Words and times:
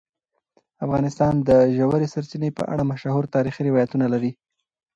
افغانستان 0.85 1.33
د 1.47 1.49
ژورې 1.77 2.07
سرچینې 2.13 2.49
په 2.57 2.63
اړه 2.71 2.83
مشهور 2.91 3.23
تاریخی 3.35 3.61
روایتونه 3.69 4.05
لري. 4.13 4.31